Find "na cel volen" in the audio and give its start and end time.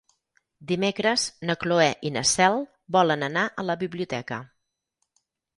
2.17-3.29